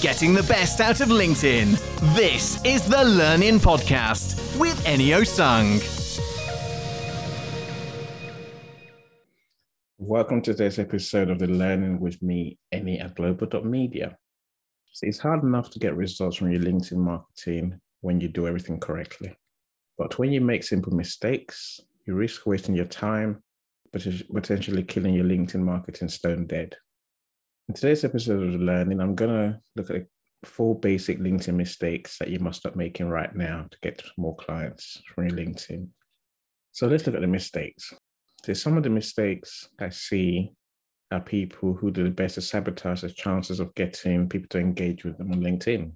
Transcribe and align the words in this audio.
getting 0.00 0.32
the 0.32 0.44
best 0.44 0.80
out 0.80 1.00
of 1.00 1.08
LinkedIn. 1.08 1.72
This 2.14 2.64
is 2.64 2.88
the 2.88 3.02
Learning 3.02 3.58
Podcast 3.58 4.56
with 4.58 4.78
Enio 4.84 5.26
Sung. 5.26 5.80
Welcome 9.98 10.40
to 10.42 10.52
today's 10.52 10.78
episode 10.78 11.30
of 11.30 11.40
the 11.40 11.48
Learning 11.48 11.98
with 11.98 12.22
me, 12.22 12.58
Eni 12.72 13.04
at 13.04 13.16
global.media. 13.16 14.16
So 14.92 15.06
it's 15.06 15.18
hard 15.18 15.42
enough 15.42 15.70
to 15.70 15.80
get 15.80 15.96
results 15.96 16.36
from 16.36 16.52
your 16.52 16.62
LinkedIn 16.62 16.96
marketing 16.96 17.80
when 18.00 18.20
you 18.20 18.28
do 18.28 18.46
everything 18.46 18.78
correctly. 18.78 19.36
But 19.96 20.16
when 20.16 20.30
you 20.30 20.40
make 20.40 20.62
simple 20.62 20.94
mistakes, 20.94 21.80
you 22.06 22.14
risk 22.14 22.46
wasting 22.46 22.76
your 22.76 22.84
time, 22.84 23.42
potentially 23.92 24.84
killing 24.84 25.14
your 25.14 25.24
LinkedIn 25.24 25.60
marketing 25.60 26.08
stone 26.08 26.46
dead. 26.46 26.76
In 27.68 27.74
today's 27.74 28.02
episode 28.02 28.54
of 28.54 28.60
Learning, 28.62 28.98
I'm 28.98 29.14
going 29.14 29.30
to 29.30 29.60
look 29.76 29.90
at 29.90 30.06
four 30.42 30.80
basic 30.80 31.18
LinkedIn 31.18 31.52
mistakes 31.52 32.16
that 32.16 32.30
you 32.30 32.38
must 32.38 32.60
stop 32.60 32.76
making 32.76 33.10
right 33.10 33.34
now 33.36 33.66
to 33.70 33.78
get 33.82 34.02
more 34.16 34.34
clients 34.36 35.02
from 35.14 35.28
your 35.28 35.36
LinkedIn. 35.36 35.86
So 36.72 36.86
let's 36.86 37.04
look 37.04 37.14
at 37.14 37.20
the 37.20 37.26
mistakes. 37.26 37.92
So 38.42 38.54
some 38.54 38.78
of 38.78 38.84
the 38.84 38.88
mistakes 38.88 39.68
I 39.78 39.90
see 39.90 40.52
are 41.10 41.20
people 41.20 41.74
who 41.74 41.90
do 41.90 42.04
the 42.04 42.10
best 42.10 42.36
to 42.36 42.40
sabotage 42.40 43.02
the 43.02 43.10
chances 43.10 43.60
of 43.60 43.74
getting 43.74 44.30
people 44.30 44.48
to 44.48 44.60
engage 44.60 45.04
with 45.04 45.18
them 45.18 45.32
on 45.32 45.42
LinkedIn. 45.42 45.92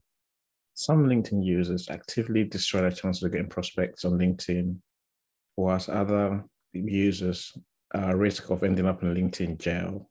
Some 0.74 1.06
LinkedIn 1.06 1.42
users 1.42 1.88
actively 1.88 2.44
destroy 2.44 2.82
their 2.82 2.90
chances 2.90 3.22
of 3.22 3.32
getting 3.32 3.48
prospects 3.48 4.04
on 4.04 4.18
LinkedIn, 4.18 4.76
whilst 5.56 5.88
other 5.88 6.44
users 6.74 7.50
are 7.94 8.10
at 8.10 8.16
risk 8.18 8.50
of 8.50 8.62
ending 8.62 8.86
up 8.86 9.02
in 9.02 9.14
LinkedIn 9.14 9.58
jail 9.58 10.10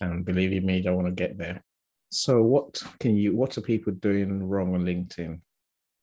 and 0.00 0.24
believe 0.24 0.62
me, 0.62 0.84
I 0.86 0.90
want 0.90 1.06
to 1.06 1.12
get 1.12 1.38
there. 1.38 1.62
So, 2.10 2.42
what 2.42 2.82
can 3.00 3.16
you? 3.16 3.34
What 3.34 3.58
are 3.58 3.62
people 3.62 3.92
doing 3.92 4.42
wrong 4.42 4.74
on 4.74 4.84
LinkedIn? 4.84 5.40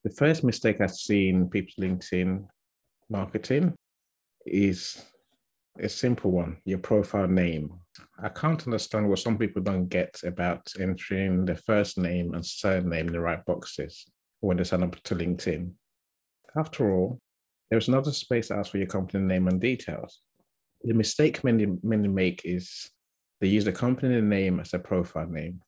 The 0.03 0.09
first 0.09 0.44
mistake 0.44 0.81
I've 0.81 0.92
seen 0.92 1.50
people's 1.50 1.75
LinkedIn 1.78 2.45
marketing 3.09 3.75
is 4.45 5.03
a 5.80 5.88
simple 5.88 6.31
one: 6.31 6.58
your 6.66 6.80
profile 6.80 7.28
name. 7.28 7.72
I 8.22 8.30
can't 8.30 8.64
understand 8.66 9.08
what 9.08 9.19
some 9.19 9.38
people 9.38 9.62
don't 9.62 9.88
get 9.88 10.19
about 10.23 10.67
entering 10.80 11.45
their 11.45 11.56
first 11.56 11.97
name 11.97 12.34
and 12.34 12.45
surname 12.45 13.08
in 13.08 13.14
the 13.14 13.19
right 13.19 13.44
boxes 13.45 14.06
when 14.42 14.58
they 14.58 14.64
sign 14.64 14.84
up 14.84 15.02
to 15.03 15.16
LinkedIn. 15.16 15.72
After 16.58 16.94
all, 16.94 17.19
there's 17.69 17.88
another 17.88 18.12
space 18.12 18.50
to 18.50 18.56
ask 18.56 18.72
for 18.72 18.80
your 18.80 18.88
company 18.88 19.23
name 19.23 19.47
and 19.47 19.62
details. 19.62 20.19
The 20.84 20.94
mistake 20.94 21.44
many 21.44 21.67
many 21.84 22.08
make 22.08 22.42
is 22.44 22.89
they 23.42 23.47
use 23.47 23.66
the 23.66 23.72
company 23.72 24.22
name 24.22 24.59
as 24.59 24.73
a 24.73 24.80
profile 24.80 25.28
name. 25.28 25.61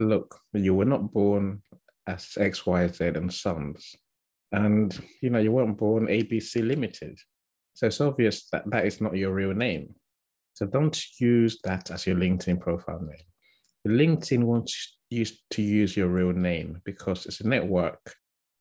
Look, 0.00 0.40
you 0.52 0.74
were 0.74 0.84
not 0.84 1.12
born 1.12 1.62
as 2.06 2.36
X, 2.36 2.66
Y, 2.66 2.88
Z 2.88 3.04
and 3.06 3.32
Sons. 3.32 3.94
And 4.50 4.98
you 5.22 5.30
know, 5.30 5.38
you 5.38 5.52
weren't 5.52 5.78
born 5.78 6.08
ABC 6.08 6.66
Limited. 6.66 7.18
So 7.74 7.86
it's 7.86 8.00
obvious 8.00 8.48
that 8.50 8.68
that 8.70 8.86
is 8.86 9.00
not 9.00 9.16
your 9.16 9.32
real 9.32 9.54
name. 9.54 9.94
So 10.54 10.66
don't 10.66 11.00
use 11.20 11.60
that 11.62 11.92
as 11.92 12.06
your 12.06 12.16
LinkedIn 12.16 12.60
profile 12.60 13.00
name. 13.00 13.26
LinkedIn 13.86 14.42
wants 14.42 14.98
you 15.08 15.24
to 15.50 15.62
use 15.62 15.96
your 15.96 16.08
real 16.08 16.32
name 16.32 16.80
because 16.84 17.26
it's 17.26 17.40
a 17.40 17.48
network 17.48 18.14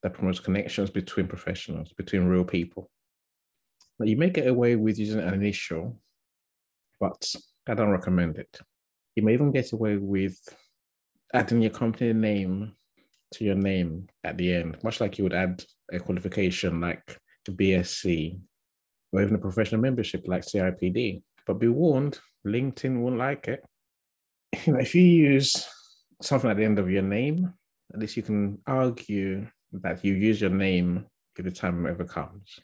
that 0.04 0.14
promotes 0.14 0.40
connections 0.40 0.92
between 0.92 1.28
professionals, 1.28 1.92
between 1.94 2.26
real 2.26 2.44
people. 2.44 2.92
Now, 4.00 4.06
you 4.06 4.16
may 4.16 4.30
get 4.30 4.48
away 4.48 4.76
with 4.76 5.00
using 5.00 5.20
an 5.20 5.34
initial, 5.34 6.00
but 7.00 7.34
I 7.70 7.74
don't 7.74 7.92
recommend 7.92 8.38
it. 8.38 8.60
You 9.16 9.24
may 9.24 9.34
even 9.34 9.52
get 9.52 9.72
away 9.72 9.98
with 9.98 10.38
adding 11.34 11.62
your 11.62 11.72
company 11.72 12.14
name 12.14 12.74
to 13.34 13.44
your 13.44 13.56
name 13.56 14.08
at 14.24 14.38
the 14.38 14.54
end, 14.54 14.78
much 14.84 15.02
like 15.02 15.18
you 15.18 15.24
would 15.24 15.34
add 15.34 15.64
a 15.92 16.00
qualification 16.00 16.80
like 16.80 17.18
a 17.48 17.52
BSc 17.52 18.40
or 19.12 19.22
even 19.22 19.36
a 19.36 19.40
professional 19.40 19.82
membership 19.82 20.28
like 20.28 20.44
CIPD. 20.44 21.22
But 21.46 21.60
be 21.60 21.68
warned, 21.68 22.20
LinkedIn 22.46 23.00
won't 23.00 23.18
like 23.18 23.48
it. 23.48 23.64
You 24.66 24.74
know, 24.74 24.80
if 24.80 24.96
you 24.96 25.02
use 25.02 25.68
something 26.22 26.50
at 26.50 26.58
the 26.58 26.64
end 26.64 26.80
of 26.80 26.90
your 26.90 27.04
name, 27.04 27.54
at 27.94 28.00
least 28.00 28.18
you 28.18 28.24
can 28.24 28.60
argue 28.66 29.48
that 29.74 30.04
you 30.04 30.14
use 30.14 30.42
your 30.42 30.50
name 30.50 31.06
if 31.38 31.46
the 31.46 31.52
time 31.52 31.86
ever 31.86 32.06
comes. 32.06 32.60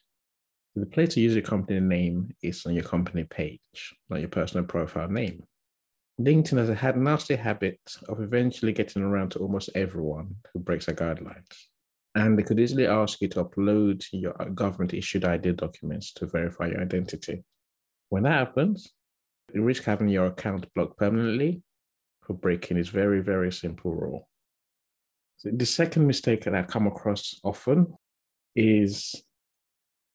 The 0.75 0.85
place 0.87 1.13
to 1.13 1.21
use 1.21 1.35
your 1.35 1.43
company 1.43 1.79
name 1.79 2.35
is 2.41 2.65
on 2.65 2.73
your 2.73 2.83
company 2.83 3.25
page, 3.25 3.95
not 4.09 4.19
your 4.21 4.29
personal 4.29 4.65
profile 4.65 5.07
name. 5.07 5.43
LinkedIn 6.19 6.57
has 6.57 6.79
had 6.79 6.95
a 6.95 6.99
nasty 6.99 7.35
habit 7.35 7.79
of 8.09 8.21
eventually 8.21 8.71
getting 8.71 9.03
around 9.03 9.29
to 9.31 9.39
almost 9.39 9.69
everyone 9.75 10.35
who 10.51 10.59
breaks 10.59 10.87
their 10.87 10.95
guidelines. 10.95 11.67
And 12.15 12.37
they 12.37 12.43
could 12.43 12.59
easily 12.59 12.87
ask 12.87 13.21
you 13.21 13.27
to 13.29 13.43
upload 13.43 14.03
your 14.11 14.39
uh, 14.41 14.45
government 14.45 14.93
issued 14.93 15.25
ID 15.25 15.53
documents 15.53 16.11
to 16.13 16.27
verify 16.27 16.67
your 16.67 16.81
identity. 16.81 17.43
When 18.09 18.23
that 18.23 18.47
happens, 18.47 18.93
you 19.53 19.63
risk 19.63 19.83
having 19.83 20.09
your 20.09 20.27
account 20.27 20.67
blocked 20.75 20.97
permanently 20.97 21.63
for 22.23 22.33
breaking 22.33 22.77
this 22.77 22.89
very, 22.89 23.21
very 23.21 23.51
simple 23.51 23.93
rule. 23.93 24.27
So 25.37 25.49
the 25.51 25.65
second 25.65 26.07
mistake 26.07 26.43
that 26.43 26.55
I 26.55 26.63
come 26.63 26.87
across 26.87 27.39
often 27.43 27.95
is 28.55 29.15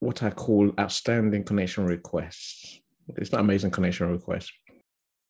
what 0.00 0.22
I 0.22 0.30
call 0.30 0.72
outstanding 0.78 1.44
connection 1.44 1.84
requests. 1.84 2.80
It's 3.16 3.32
not 3.32 3.40
amazing 3.40 3.70
connection 3.70 4.10
requests. 4.10 4.52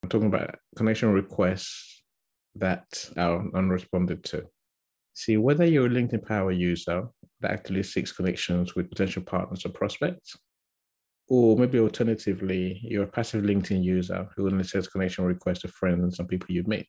I'm 0.03 0.09
talking 0.09 0.29
about 0.29 0.57
connection 0.77 1.13
requests 1.13 2.03
that 2.57 2.87
are 3.17 3.43
unresponded 3.55 4.23
to. 4.25 4.45
See, 5.15 5.37
whether 5.37 5.65
you're 5.65 5.87
a 5.87 5.91
LinkedIn 5.91 6.27
Power 6.27 6.53
user 6.53 7.09
that 7.41 7.51
actually 7.51 7.83
seeks 7.83 8.13
connections 8.13 8.75
with 8.75 8.91
potential 8.91 9.23
partners 9.23 9.65
or 9.65 9.71
prospects, 9.71 10.37
or 11.29 11.57
maybe 11.57 11.79
alternatively, 11.79 12.81
you're 12.83 13.05
a 13.05 13.09
passive 13.09 13.45
LinkedIn 13.45 13.83
user 13.83 14.29
who 14.37 14.47
only 14.47 14.65
sends 14.65 14.89
connection 14.89 15.25
requests 15.25 15.61
to 15.61 15.69
friends 15.69 16.03
and 16.03 16.15
some 16.15 16.27
people 16.27 16.55
you 16.55 16.63
meet. 16.67 16.89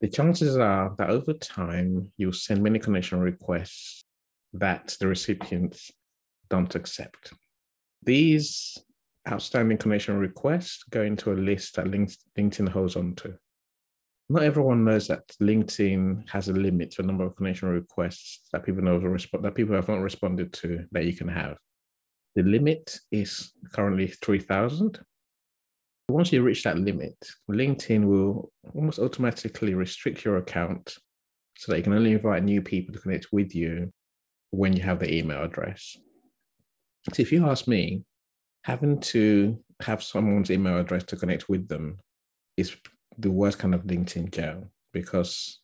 The 0.00 0.08
chances 0.08 0.56
are 0.56 0.94
that 0.96 1.10
over 1.10 1.34
time, 1.34 2.10
you'll 2.16 2.32
send 2.32 2.62
many 2.62 2.78
connection 2.78 3.20
requests 3.20 4.02
that 4.54 4.96
the 4.98 5.06
recipients 5.06 5.90
don't 6.50 6.74
accept. 6.74 7.32
These 8.02 8.76
outstanding 9.28 9.78
connection 9.78 10.18
requests 10.18 10.82
go 10.90 11.02
into 11.02 11.32
a 11.32 11.34
list 11.34 11.76
that 11.76 11.86
LinkedIn 11.86 12.68
holds 12.68 12.96
on 12.96 13.14
to. 13.16 13.38
Not 14.28 14.42
everyone 14.42 14.84
knows 14.84 15.08
that 15.08 15.26
LinkedIn 15.42 16.28
has 16.30 16.48
a 16.48 16.52
limit 16.52 16.92
to 16.92 17.02
a 17.02 17.04
number 17.04 17.24
of 17.24 17.36
connection 17.36 17.68
requests 17.68 18.40
that 18.52 18.64
people 18.64 18.82
know 18.82 18.98
that 18.98 19.54
people 19.54 19.74
have 19.74 19.88
not 19.88 20.00
responded 20.00 20.52
to 20.54 20.86
that 20.92 21.04
you 21.04 21.14
can 21.14 21.28
have. 21.28 21.56
The 22.36 22.44
limit 22.44 22.98
is 23.10 23.52
currently 23.72 24.06
3,000. 24.06 25.00
Once 26.08 26.32
you 26.32 26.42
reach 26.42 26.62
that 26.62 26.78
limit, 26.78 27.16
LinkedIn 27.50 28.04
will 28.04 28.52
almost 28.74 29.00
automatically 29.00 29.74
restrict 29.74 30.24
your 30.24 30.36
account 30.36 30.96
so 31.56 31.72
that 31.72 31.78
you 31.78 31.84
can 31.84 31.92
only 31.92 32.12
invite 32.12 32.44
new 32.44 32.62
people 32.62 32.94
to 32.94 33.00
connect 33.00 33.32
with 33.32 33.54
you 33.54 33.92
when 34.50 34.72
you 34.74 34.82
have 34.82 35.00
the 35.00 35.12
email 35.12 35.42
address. 35.42 35.96
So 37.12 37.22
if 37.22 37.32
you 37.32 37.48
ask 37.48 37.66
me, 37.66 38.04
having 38.64 39.00
to 39.00 39.58
have 39.80 40.02
someone's 40.02 40.50
email 40.50 40.78
address 40.78 41.04
to 41.04 41.16
connect 41.16 41.48
with 41.48 41.66
them 41.68 41.98
is 42.56 42.76
the 43.18 43.30
worst 43.30 43.58
kind 43.58 43.74
of 43.74 43.84
LinkedIn 43.84 44.32
jail 44.32 44.70
because 44.92 45.60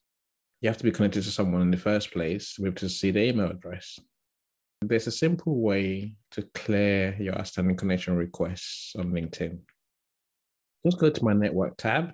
you 0.60 0.68
have 0.68 0.78
to 0.78 0.84
be 0.84 0.90
connected 0.90 1.22
to 1.22 1.30
someone 1.30 1.60
in 1.60 1.70
the 1.70 1.76
first 1.76 2.10
place 2.10 2.54
to 2.54 2.62
be 2.62 2.68
able 2.68 2.76
to 2.76 2.88
see 2.88 3.10
the 3.10 3.28
email 3.28 3.50
address. 3.50 3.98
There's 4.80 5.06
a 5.06 5.12
simple 5.12 5.60
way 5.60 6.14
to 6.32 6.42
clear 6.54 7.16
your 7.20 7.38
outstanding 7.38 7.76
connection 7.76 8.16
requests 8.16 8.94
on 8.96 9.12
LinkedIn. 9.12 9.58
Just 10.84 10.98
go 10.98 11.10
to 11.10 11.24
my 11.24 11.32
network 11.32 11.76
tab. 11.76 12.12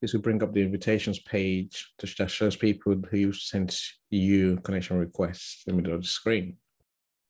This 0.00 0.12
will 0.12 0.20
bring 0.20 0.42
up 0.42 0.52
the 0.52 0.62
invitations 0.62 1.18
page 1.18 1.92
that 1.98 2.30
shows 2.30 2.56
people 2.56 2.96
who 3.10 3.32
sent 3.32 3.78
you 4.10 4.58
connection 4.62 4.98
requests 4.98 5.64
in 5.66 5.76
the 5.76 5.82
middle 5.82 5.96
of 5.96 6.02
the 6.02 6.08
screen. 6.08 6.56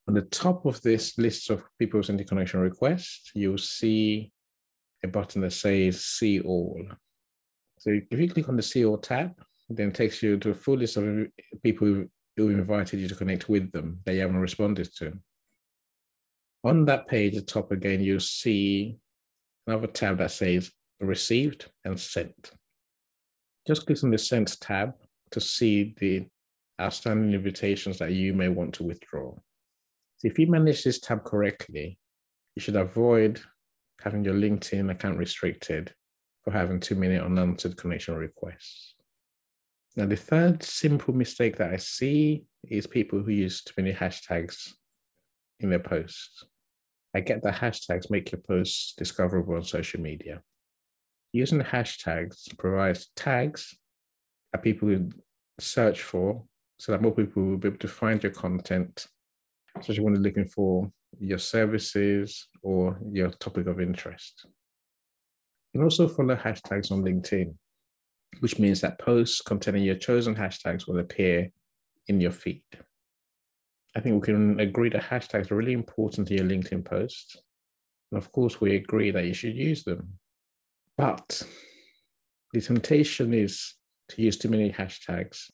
On 0.06 0.14
the 0.14 0.22
top 0.22 0.66
of 0.66 0.82
this 0.82 1.16
list 1.16 1.50
of 1.50 1.64
people's 1.78 2.08
sending 2.08 2.26
connection 2.26 2.60
requests, 2.60 3.30
you'll 3.34 3.58
see 3.58 4.32
a 5.02 5.08
button 5.08 5.42
that 5.42 5.52
says 5.52 6.04
See 6.04 6.40
All. 6.40 6.82
So 7.78 7.90
if 8.10 8.18
you 8.18 8.28
click 8.28 8.48
on 8.48 8.56
the 8.56 8.62
See 8.62 8.84
All 8.84 8.98
tab, 8.98 9.34
it 9.70 9.76
then 9.76 9.88
it 9.88 9.94
takes 9.94 10.22
you 10.22 10.38
to 10.38 10.50
a 10.50 10.54
full 10.54 10.76
list 10.76 10.96
of 10.96 11.26
people 11.62 11.86
who, 11.86 12.08
who 12.36 12.50
invited 12.50 13.00
you 13.00 13.08
to 13.08 13.14
connect 13.14 13.48
with 13.48 13.72
them 13.72 14.00
that 14.04 14.14
you 14.14 14.20
haven't 14.20 14.36
responded 14.36 14.88
to. 14.96 15.12
On 16.64 16.84
that 16.86 17.06
page 17.08 17.36
at 17.36 17.46
the 17.46 17.52
top 17.52 17.72
again, 17.72 18.02
you'll 18.02 18.20
see 18.20 18.98
another 19.66 19.86
tab 19.86 20.18
that 20.18 20.30
says 20.30 20.70
Received 21.00 21.70
and 21.84 21.98
Sent. 21.98 22.52
Just 23.66 23.86
click 23.86 24.02
on 24.04 24.10
the 24.10 24.18
Sent 24.18 24.58
tab 24.60 24.94
to 25.30 25.40
see 25.40 25.94
the 25.98 26.26
outstanding 26.80 27.32
invitations 27.32 27.98
that 27.98 28.12
you 28.12 28.32
may 28.32 28.48
want 28.48 28.74
to 28.74 28.84
withdraw. 28.84 29.34
So 30.24 30.30
if 30.30 30.38
you 30.38 30.46
manage 30.46 30.82
this 30.82 31.00
tab 31.00 31.22
correctly, 31.24 31.98
you 32.56 32.60
should 32.60 32.76
avoid 32.76 33.42
having 34.02 34.24
your 34.24 34.32
LinkedIn 34.34 34.90
account 34.90 35.18
restricted 35.18 35.92
for 36.42 36.50
having 36.50 36.80
too 36.80 36.94
many 36.94 37.18
unanswered 37.18 37.76
connection 37.76 38.14
requests. 38.14 38.94
Now, 39.96 40.06
the 40.06 40.16
third 40.16 40.62
simple 40.62 41.12
mistake 41.12 41.58
that 41.58 41.72
I 41.72 41.76
see 41.76 42.46
is 42.68 42.86
people 42.86 43.22
who 43.22 43.32
use 43.32 43.62
too 43.62 43.74
many 43.76 43.92
hashtags 43.92 44.72
in 45.60 45.68
their 45.68 45.78
posts. 45.78 46.44
I 47.14 47.20
get 47.20 47.42
that 47.42 47.56
hashtags 47.56 48.10
make 48.10 48.32
your 48.32 48.40
posts 48.40 48.94
discoverable 48.96 49.56
on 49.56 49.62
social 49.62 50.00
media. 50.00 50.40
Using 51.32 51.60
hashtags 51.60 52.56
provides 52.56 53.10
tags 53.14 53.76
that 54.52 54.62
people 54.62 55.10
search 55.60 56.00
for 56.00 56.44
so 56.78 56.92
that 56.92 57.02
more 57.02 57.12
people 57.12 57.42
will 57.44 57.58
be 57.58 57.68
able 57.68 57.78
to 57.78 57.88
find 57.88 58.22
your 58.22 58.32
content, 58.32 59.06
especially 59.78 60.04
when 60.04 60.14
they're 60.14 60.22
looking 60.22 60.48
for 60.48 60.90
your 61.18 61.38
services 61.38 62.48
or 62.62 62.98
your 63.12 63.30
topic 63.30 63.66
of 63.66 63.80
interest. 63.80 64.46
You 65.72 65.80
can 65.80 65.84
also 65.84 66.08
follow 66.08 66.36
hashtags 66.36 66.92
on 66.92 67.02
LinkedIn 67.02 67.54
which 68.40 68.58
means 68.58 68.80
that 68.80 68.98
posts 68.98 69.40
containing 69.40 69.84
your 69.84 69.94
chosen 69.96 70.34
hashtags 70.34 70.86
will 70.86 70.98
appear 70.98 71.50
in 72.08 72.20
your 72.20 72.30
feed. 72.30 72.62
I 73.96 74.00
think 74.00 74.14
we 74.14 74.32
can 74.32 74.60
agree 74.60 74.88
that 74.90 75.02
hashtags 75.02 75.50
are 75.50 75.56
really 75.56 75.72
important 75.72 76.28
to 76.28 76.34
your 76.34 76.44
LinkedIn 76.44 76.84
posts. 76.84 77.36
And 78.10 78.18
of 78.18 78.32
course, 78.32 78.60
we 78.60 78.74
agree 78.74 79.10
that 79.12 79.24
you 79.24 79.34
should 79.34 79.54
use 79.54 79.84
them. 79.84 80.18
But 80.96 81.42
the 82.52 82.60
temptation 82.60 83.32
is 83.32 83.74
to 84.10 84.22
use 84.22 84.36
too 84.36 84.48
many 84.48 84.70
hashtags. 84.70 85.50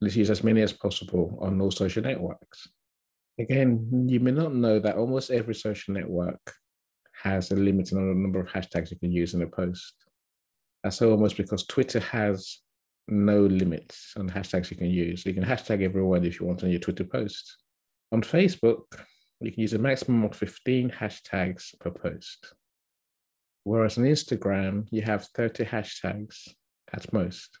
Let's 0.00 0.16
use 0.16 0.30
as 0.30 0.42
many 0.42 0.62
as 0.62 0.72
possible 0.72 1.38
on 1.40 1.60
all 1.60 1.70
social 1.70 2.02
networks. 2.02 2.68
Again, 3.38 4.06
you 4.08 4.20
may 4.20 4.30
not 4.30 4.54
know 4.54 4.78
that 4.78 4.96
almost 4.96 5.30
every 5.30 5.54
social 5.54 5.94
network 5.94 6.40
has 7.22 7.50
a 7.50 7.56
limited 7.56 7.94
number 7.94 8.40
of 8.40 8.48
hashtags 8.48 8.90
you 8.90 8.98
can 8.98 9.12
use 9.12 9.34
in 9.34 9.42
a 9.42 9.46
post. 9.46 9.94
That's 10.82 11.00
almost 11.00 11.36
because 11.36 11.64
Twitter 11.66 12.00
has 12.00 12.58
no 13.08 13.40
limits 13.42 14.14
on 14.16 14.28
hashtags 14.28 14.70
you 14.70 14.76
can 14.76 14.90
use. 14.90 15.24
You 15.24 15.34
can 15.34 15.44
hashtag 15.44 15.82
everyone 15.82 16.24
if 16.24 16.40
you 16.40 16.46
want 16.46 16.62
on 16.62 16.70
your 16.70 16.80
Twitter 16.80 17.04
post. 17.04 17.56
On 18.10 18.22
Facebook, 18.22 18.84
you 19.40 19.50
can 19.50 19.60
use 19.60 19.72
a 19.72 19.78
maximum 19.78 20.24
of 20.24 20.36
15 20.36 20.90
hashtags 20.90 21.78
per 21.80 21.90
post. 21.90 22.52
Whereas 23.64 23.96
on 23.96 24.04
Instagram, 24.04 24.86
you 24.90 25.02
have 25.02 25.26
30 25.34 25.64
hashtags 25.64 26.48
at 26.92 27.12
most. 27.12 27.58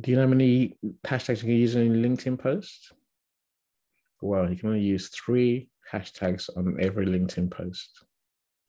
Do 0.00 0.10
you 0.10 0.16
know 0.16 0.24
how 0.24 0.28
many 0.28 0.76
hashtags 1.04 1.38
you 1.38 1.48
can 1.48 1.56
use 1.56 1.74
in 1.74 2.02
LinkedIn 2.02 2.38
post? 2.38 2.92
Well, 4.20 4.50
you 4.50 4.56
can 4.56 4.70
only 4.70 4.82
use 4.82 5.08
three 5.08 5.68
hashtags 5.92 6.48
on 6.56 6.76
every 6.80 7.06
LinkedIn 7.06 7.50
post. 7.50 8.04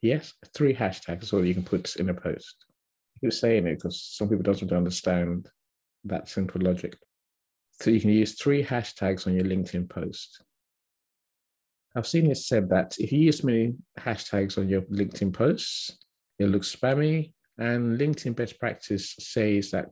Yes, 0.02 0.34
three 0.54 0.74
hashtags 0.74 1.24
is 1.24 1.34
all 1.34 1.46
you 1.46 1.54
can 1.54 1.64
put 1.64 1.96
in 1.96 2.10
a 2.10 2.14
post 2.14 2.66
keep 3.20 3.34
saying 3.34 3.68
it 3.68 3.76
because 3.76 4.02
some 4.02 4.30
people 4.30 4.44
don't 4.44 4.72
understand 4.72 5.48
that 6.06 6.30
simple 6.30 6.62
logic. 6.62 6.98
So 7.82 7.92
you 7.92 8.02
can 8.02 8.10
use 8.10 8.34
three 8.34 8.64
hashtags 8.64 9.28
on 9.28 9.34
your 9.34 9.46
LinkedIn 9.46 9.90
post. 9.90 10.44
I've 11.96 12.08
seen 12.08 12.30
it 12.30 12.38
said 12.38 12.70
that 12.70 12.96
if 13.00 13.12
you 13.12 13.20
use 13.20 13.44
many 13.44 13.76
hashtags 14.00 14.58
on 14.58 14.70
your 14.70 14.82
LinkedIn 14.84 15.34
posts, 15.34 15.98
it 16.38 16.48
looks 16.48 16.76
spammy. 16.76 17.34
And 17.58 18.00
LinkedIn 18.00 18.36
best 18.36 18.60
practice 18.60 19.16
says 19.20 19.72
that 19.72 19.92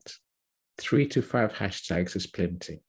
three 0.78 1.08
to 1.08 1.22
five 1.22 1.54
hashtags 1.54 2.16
is 2.16 2.28
plenty. 2.28 2.82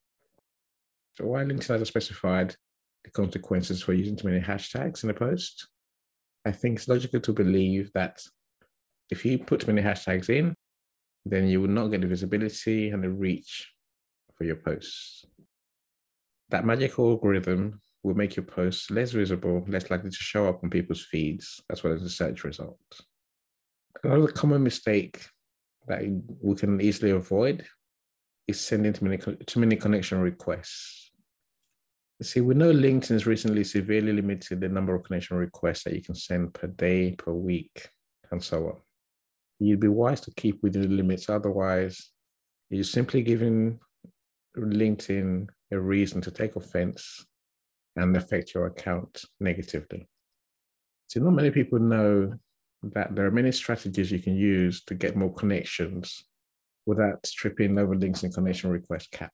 So 1.18 1.26
while 1.26 1.44
LinkedIn 1.44 1.66
hasn't 1.66 1.88
specified 1.88 2.54
the 3.02 3.10
consequences 3.10 3.82
for 3.82 3.92
using 3.92 4.14
too 4.14 4.28
many 4.28 4.40
hashtags 4.40 5.02
in 5.02 5.10
a 5.10 5.14
post, 5.14 5.66
I 6.46 6.52
think 6.52 6.78
it's 6.78 6.86
logical 6.86 7.18
to 7.18 7.32
believe 7.32 7.90
that 7.94 8.22
if 9.10 9.24
you 9.24 9.38
put 9.38 9.60
too 9.60 9.72
many 9.72 9.82
hashtags 9.82 10.30
in, 10.30 10.54
then 11.24 11.48
you 11.48 11.60
will 11.60 11.68
not 11.68 11.88
get 11.88 12.02
the 12.02 12.06
visibility 12.06 12.90
and 12.90 13.02
the 13.02 13.10
reach 13.10 13.68
for 14.36 14.44
your 14.44 14.54
posts. 14.54 15.24
That 16.50 16.64
magical 16.64 17.10
algorithm 17.10 17.80
will 18.04 18.14
make 18.14 18.36
your 18.36 18.44
posts 18.44 18.88
less 18.88 19.10
visible, 19.10 19.64
less 19.66 19.90
likely 19.90 20.10
to 20.10 20.16
show 20.16 20.48
up 20.48 20.62
on 20.62 20.70
people's 20.70 21.04
feeds, 21.04 21.60
as 21.68 21.82
well 21.82 21.94
as 21.94 22.02
the 22.02 22.10
search 22.10 22.44
results. 22.44 23.02
Another 24.04 24.28
common 24.28 24.62
mistake 24.62 25.26
that 25.88 26.00
we 26.40 26.54
can 26.54 26.80
easily 26.80 27.10
avoid 27.10 27.66
is 28.46 28.60
sending 28.60 28.92
too 28.92 29.04
many, 29.04 29.18
too 29.18 29.58
many 29.58 29.74
connection 29.74 30.20
requests. 30.20 31.07
See, 32.20 32.40
we 32.40 32.54
know 32.54 32.72
LinkedIn 32.72 33.10
has 33.10 33.26
recently 33.26 33.62
severely 33.62 34.12
limited 34.12 34.60
the 34.60 34.68
number 34.68 34.94
of 34.94 35.04
connection 35.04 35.36
requests 35.36 35.84
that 35.84 35.94
you 35.94 36.02
can 36.02 36.16
send 36.16 36.52
per 36.52 36.66
day, 36.66 37.12
per 37.12 37.32
week, 37.32 37.88
and 38.32 38.42
so 38.42 38.66
on 38.66 38.76
you'd 39.58 39.80
be 39.80 39.88
wise 39.88 40.20
to 40.22 40.30
keep 40.32 40.62
within 40.62 40.82
the 40.82 40.88
limits. 40.88 41.28
Otherwise, 41.28 42.10
you're 42.70 42.84
simply 42.84 43.22
giving 43.22 43.78
LinkedIn 44.56 45.48
a 45.72 45.78
reason 45.78 46.20
to 46.22 46.30
take 46.30 46.56
offense 46.56 47.26
and 47.96 48.16
affect 48.16 48.54
your 48.54 48.66
account 48.66 49.24
negatively. 49.40 50.08
So, 51.08 51.20
not 51.20 51.32
many 51.32 51.50
people 51.50 51.78
know 51.78 52.34
that 52.82 53.14
there 53.14 53.26
are 53.26 53.30
many 53.30 53.50
strategies 53.50 54.12
you 54.12 54.20
can 54.20 54.36
use 54.36 54.84
to 54.84 54.94
get 54.94 55.16
more 55.16 55.32
connections 55.32 56.24
without 56.86 57.22
tripping 57.24 57.78
over 57.78 57.96
LinkedIn 57.96 58.34
connection 58.34 58.70
request 58.70 59.10
cap. 59.10 59.32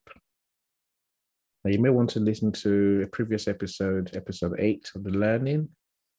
Now, 1.65 1.71
you 1.71 1.79
may 1.79 1.89
want 1.89 2.11
to 2.11 2.21
listen 2.21 2.53
to 2.53 3.03
a 3.05 3.07
previous 3.07 3.49
episode, 3.49 4.15
episode 4.15 4.55
eight 4.59 4.91
of 4.95 5.03
the 5.03 5.11
learning, 5.11 5.71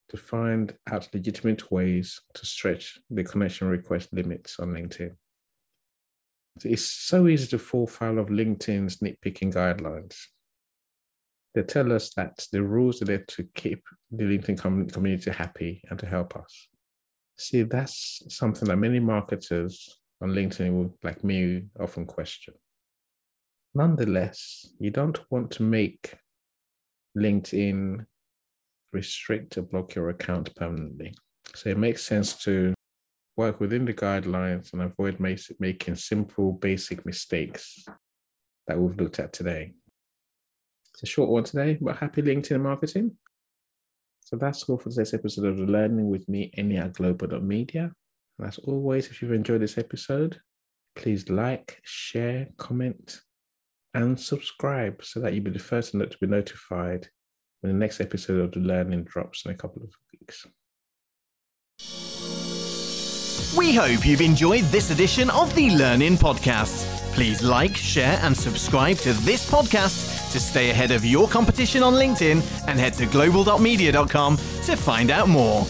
to 0.09 0.17
find 0.17 0.75
out 0.91 1.09
legitimate 1.13 1.71
ways 1.71 2.19
to 2.33 2.45
stretch 2.45 2.99
the 3.11 3.23
connection 3.23 3.67
request 3.67 4.11
limits 4.11 4.59
on 4.59 4.69
LinkedIn. 4.69 5.15
It's 6.63 6.85
so 6.85 7.27
easy 7.27 7.47
to 7.47 7.59
fall 7.59 7.85
foul 7.85 8.17
of 8.17 8.29
LinkedIn's 8.29 8.97
nitpicking 8.97 9.53
guidelines. 9.53 10.17
They 11.53 11.63
tell 11.63 11.93
us 11.93 12.11
that 12.15 12.43
the 12.51 12.63
rules 12.63 13.01
are 13.01 13.05
there 13.05 13.25
to 13.27 13.47
keep 13.55 13.83
the 14.11 14.23
LinkedIn 14.23 14.91
community 14.91 15.31
happy 15.31 15.81
and 15.89 15.99
to 15.99 16.05
help 16.07 16.35
us. 16.35 16.69
See, 17.37 17.63
that's 17.63 18.23
something 18.29 18.67
that 18.67 18.77
many 18.77 18.99
marketers 18.99 19.99
on 20.21 20.29
LinkedIn, 20.29 20.93
like 21.03 21.23
me, 21.23 21.65
often 21.79 22.05
question. 22.05 22.55
Nonetheless, 23.75 24.73
you 24.79 24.89
don't 24.89 25.19
want 25.29 25.51
to 25.51 25.63
make 25.63 26.15
LinkedIn 27.17 28.05
restrict 28.93 29.57
or 29.57 29.63
block 29.63 29.95
your 29.95 30.09
account 30.09 30.55
permanently. 30.55 31.13
So 31.53 31.69
it 31.69 31.77
makes 31.77 32.03
sense 32.03 32.41
to 32.43 32.73
work 33.35 33.59
within 33.59 33.83
the 33.83 33.93
guidelines 33.93 34.71
and 34.71 34.81
avoid 34.81 35.19
making 35.19 35.95
simple, 35.95 36.53
basic 36.53 37.05
mistakes 37.05 37.83
that 38.67 38.79
we've 38.79 38.97
looked 38.97 39.19
at 39.19 39.33
today. 39.33 39.73
It's 40.93 41.03
a 41.03 41.05
short 41.05 41.29
one 41.29 41.43
today, 41.43 41.77
but 41.79 41.97
happy 41.97 42.21
LinkedIn 42.21 42.61
marketing. 42.61 43.17
So 44.21 44.37
that's 44.37 44.63
all 44.63 44.77
for 44.77 44.89
today's 44.89 45.13
episode 45.13 45.45
of 45.47 45.59
Learning 45.59 46.09
with 46.09 46.27
me, 46.29 46.49
Media. 46.57 47.91
And 48.39 48.47
as 48.47 48.57
always, 48.59 49.07
if 49.07 49.21
you've 49.21 49.33
enjoyed 49.33 49.61
this 49.61 49.77
episode, 49.77 50.39
please 50.95 51.29
like, 51.29 51.81
share, 51.83 52.47
comment, 52.57 53.19
and 53.95 54.19
subscribe 54.19 55.03
so 55.03 55.19
that 55.21 55.33
you'll 55.33 55.45
be 55.45 55.51
the 55.51 55.59
first 55.59 55.93
to 55.93 56.17
be 56.19 56.27
notified 56.27 57.07
when 57.61 57.71
the 57.71 57.79
next 57.79 58.01
episode 58.01 58.41
of 58.41 58.51
The 58.51 58.59
Learning 58.59 59.03
drops 59.05 59.45
in 59.45 59.51
a 59.51 59.55
couple 59.55 59.81
of 59.81 59.89
weeks. 60.11 60.45
We 63.57 63.73
hope 63.73 64.05
you've 64.05 64.21
enjoyed 64.21 64.65
this 64.65 64.91
edition 64.91 65.29
of 65.29 65.55
the 65.55 65.69
Learning 65.71 66.15
Podcast. 66.15 66.85
Please 67.13 67.41
like, 67.41 67.77
share, 67.77 68.19
and 68.21 68.35
subscribe 68.35 68.97
to 68.97 69.13
this 69.13 69.49
podcast 69.49 70.33
to 70.33 70.39
stay 70.41 70.71
ahead 70.71 70.91
of 70.91 71.05
your 71.05 71.29
competition 71.29 71.81
on 71.81 71.93
LinkedIn 71.93 72.67
and 72.67 72.77
head 72.77 72.93
to 72.95 73.05
global.media.com 73.05 74.35
to 74.35 74.75
find 74.75 75.09
out 75.09 75.29
more. 75.29 75.65